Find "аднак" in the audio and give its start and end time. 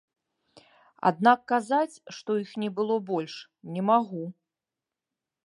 1.09-1.39